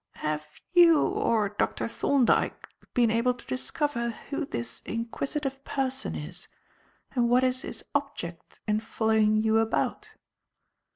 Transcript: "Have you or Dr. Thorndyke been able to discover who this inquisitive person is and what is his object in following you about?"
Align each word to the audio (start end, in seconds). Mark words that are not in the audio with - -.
"Have 0.15 0.59
you 0.73 0.97
or 0.99 1.49
Dr. 1.49 1.87
Thorndyke 1.87 2.67
been 2.95 3.11
able 3.11 3.35
to 3.35 3.45
discover 3.45 4.09
who 4.31 4.47
this 4.47 4.79
inquisitive 4.83 5.63
person 5.63 6.15
is 6.15 6.47
and 7.11 7.29
what 7.29 7.43
is 7.43 7.61
his 7.61 7.85
object 7.93 8.61
in 8.67 8.79
following 8.79 9.43
you 9.43 9.59
about?" 9.59 10.09